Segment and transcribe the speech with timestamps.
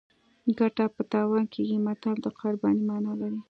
[0.59, 3.39] ګټه په تاوان کېږي متل د قربانۍ مانا لري